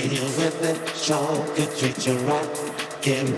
You 0.00 0.22
with 0.22 0.64
it, 0.64 0.96
sure 0.96 1.44
could 1.54 1.76
treat 1.76 2.06
you 2.06 2.14
right. 2.20 2.72
Get 3.02 3.28
me 3.28 3.36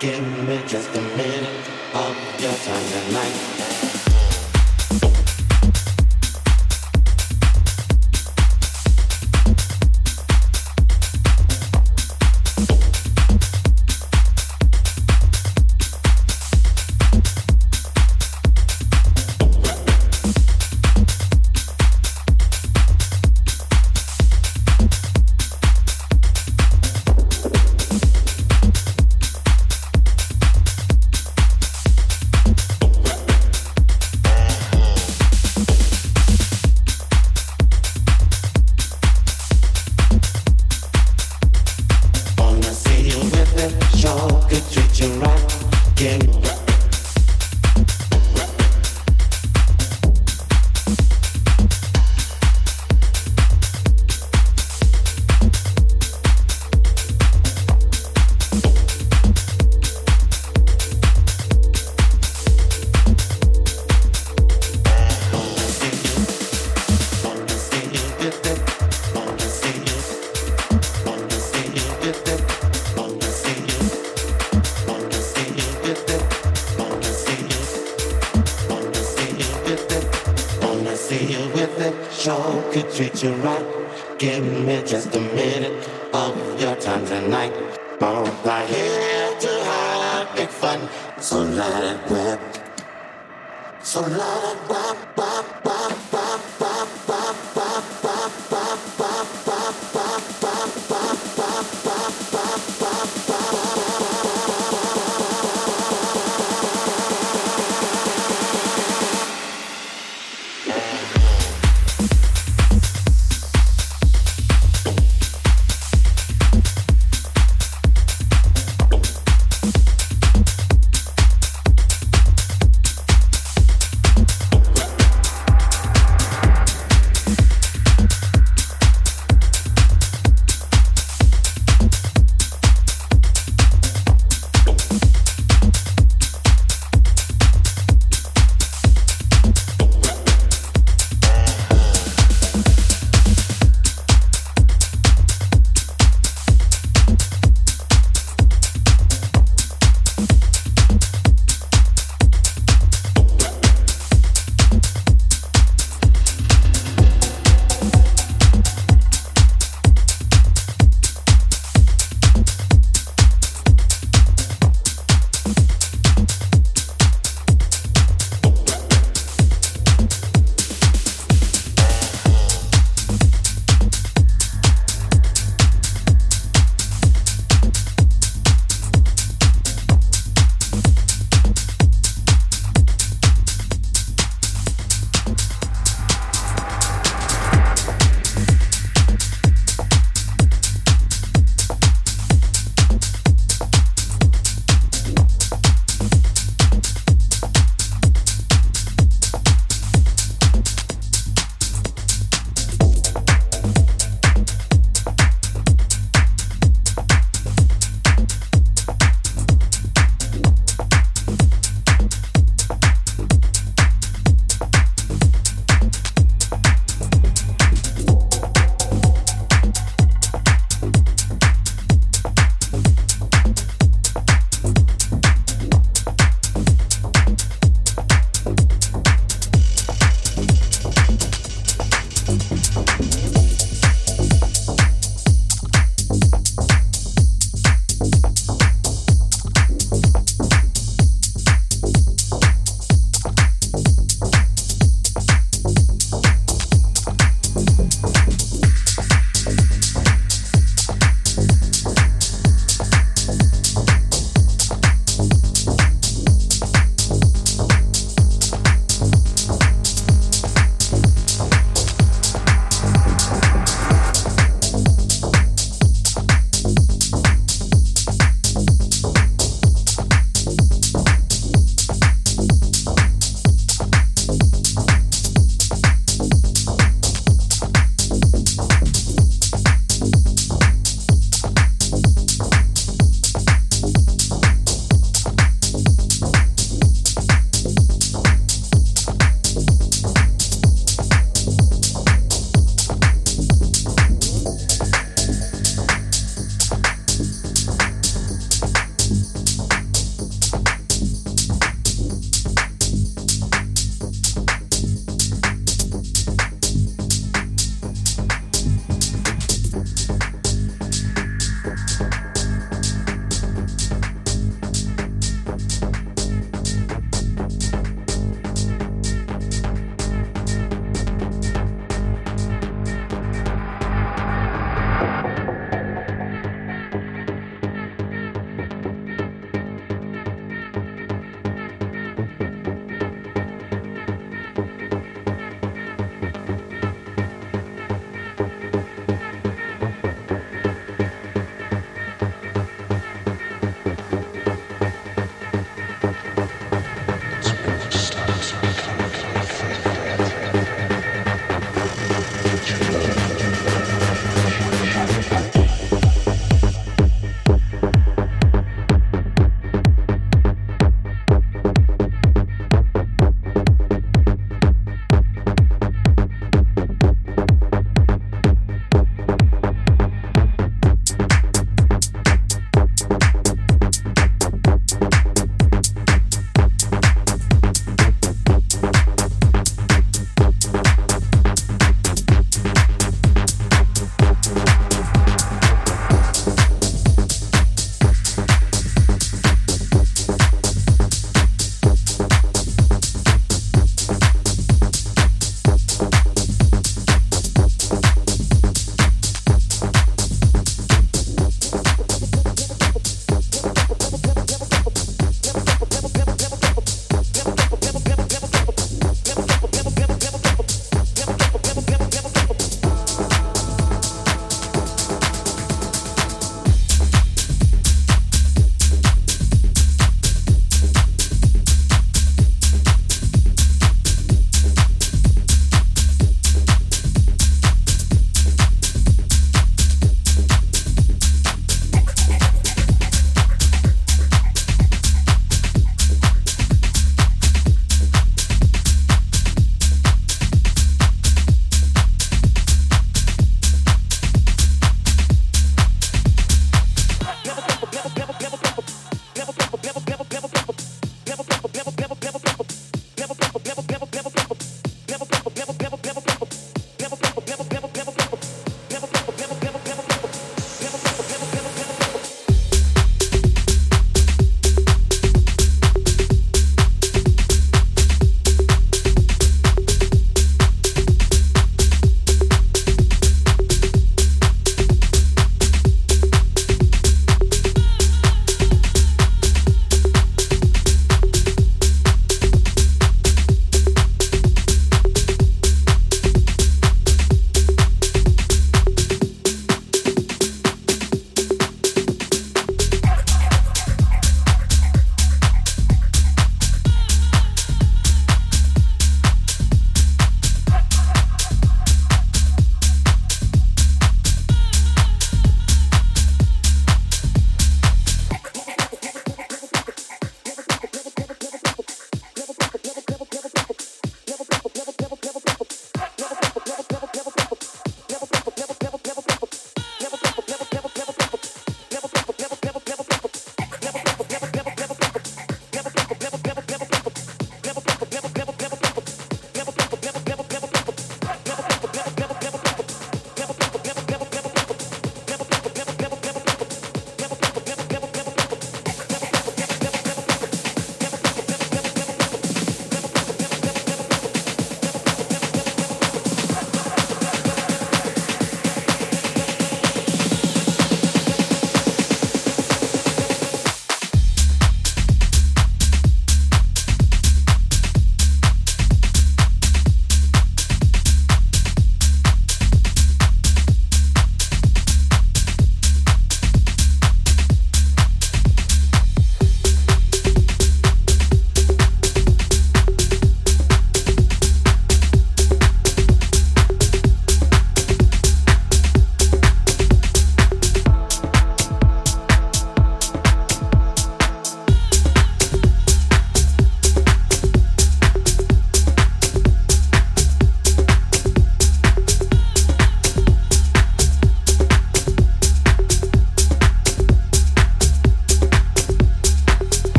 Give 0.00 0.48
me 0.48 0.60
just 0.66 0.90
a 0.96 1.00
minute 1.00 1.68
of 1.94 2.40
your 2.40 2.52
time 2.54 3.06
tonight. 3.06 3.59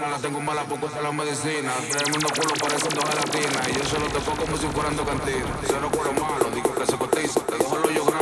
la 0.00 0.18
tengo 0.18 0.40
mala 0.40 0.64
por 0.64 0.80
cosa 0.80 1.00
la 1.00 1.12
medicina. 1.12 1.72
Tremendo 1.90 2.28
culo 2.34 2.54
pareciendo 2.60 3.00
gelatina. 3.02 3.70
Y 3.70 3.78
yo 3.78 3.84
solo 3.84 4.06
te 4.06 4.18
pongo 4.20 4.44
como 4.44 4.56
si 4.56 4.66
fueran 4.66 4.96
dos 4.96 5.06
cantinas. 5.06 5.50
Cero 5.66 5.88
cuero 5.92 6.12
malo, 6.14 6.50
digo 6.52 6.74
que 6.74 6.86
se 6.86 6.96
cotiza. 6.96 7.40
Te 7.40 7.94
yo 7.94 8.13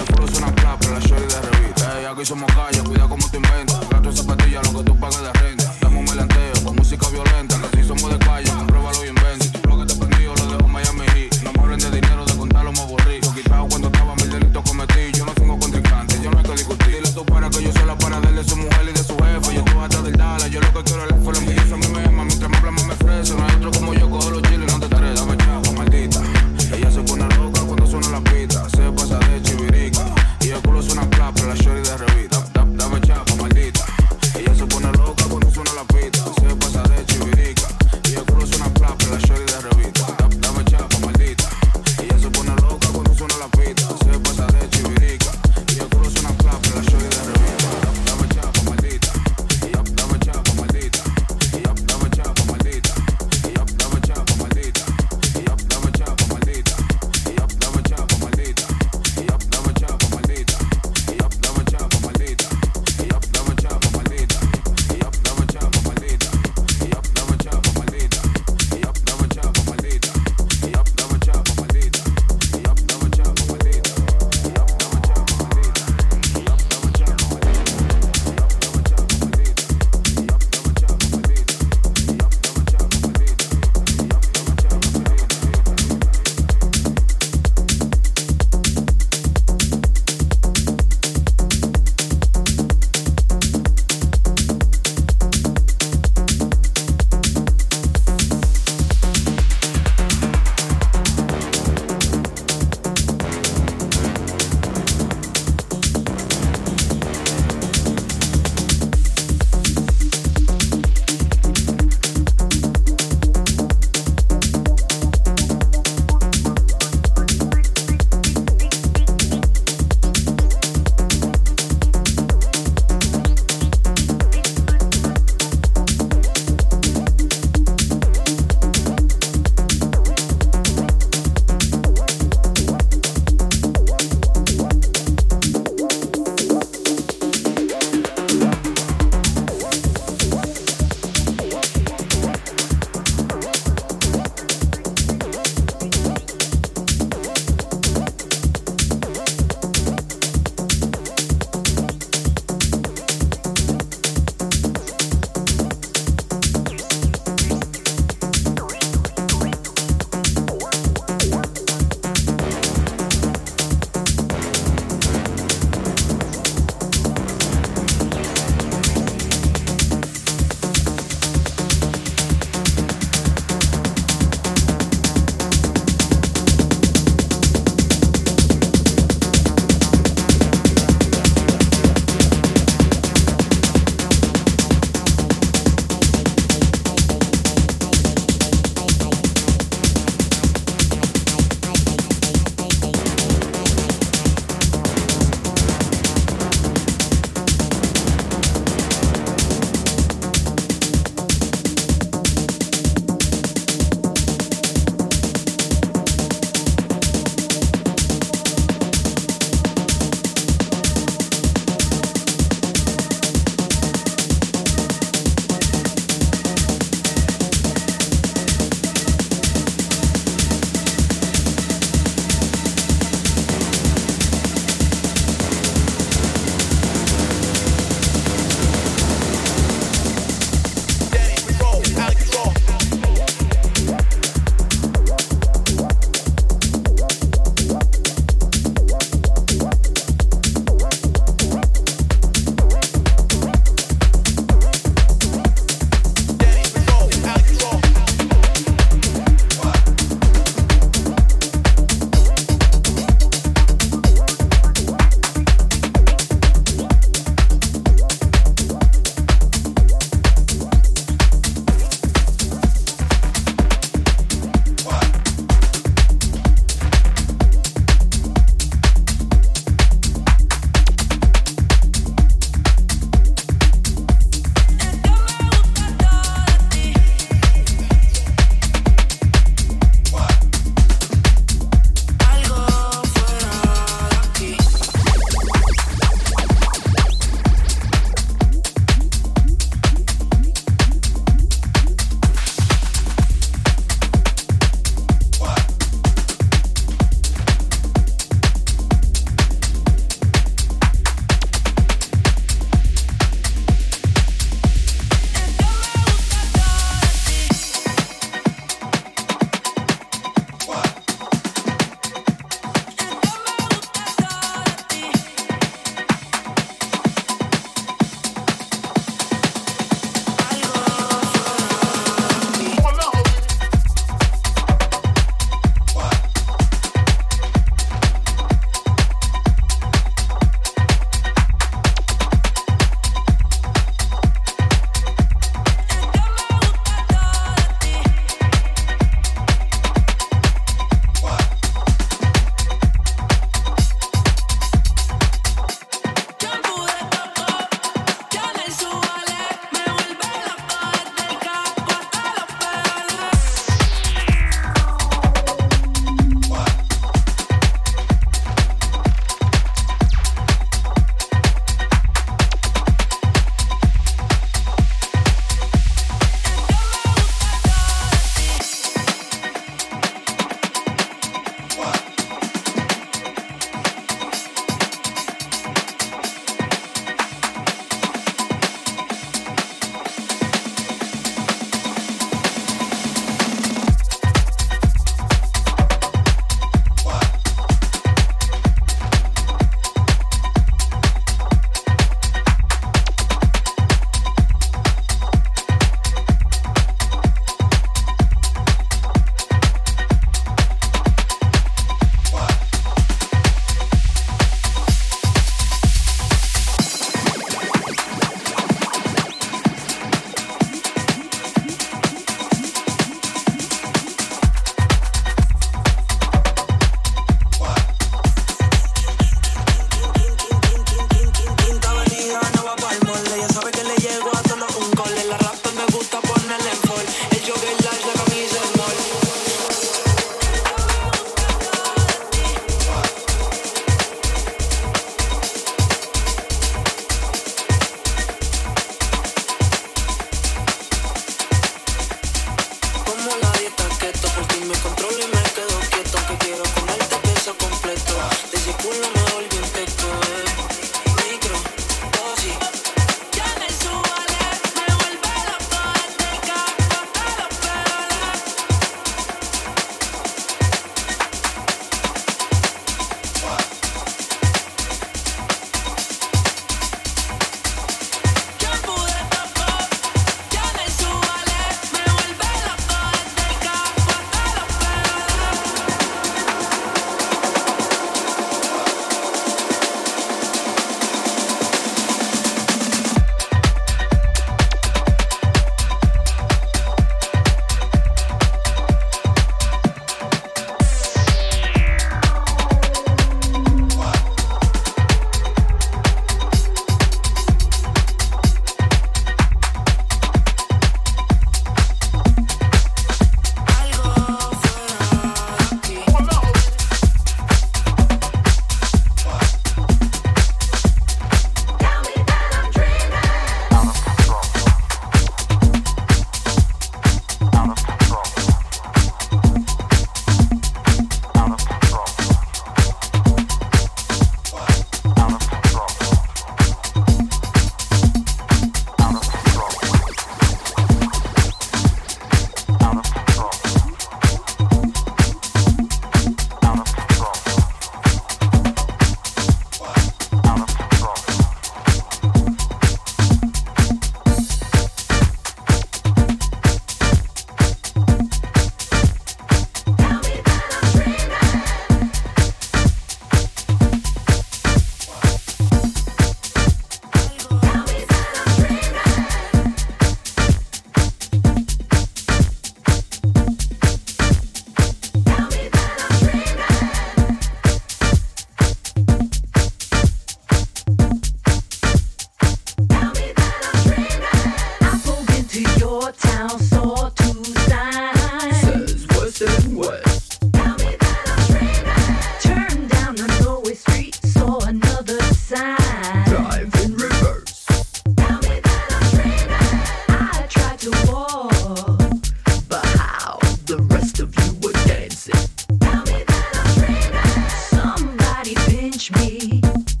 pinch 598.91 599.11
me. 599.11 600.00